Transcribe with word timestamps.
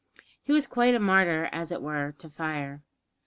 He 0.41 0.51
was 0.51 0.65
quite 0.65 0.95
a 0.95 0.99
martyr, 0.99 1.47
as 1.51 1.71
it 1.71 1.79
were, 1.79 2.11
to 2.17 2.27
fire. 2.27 2.81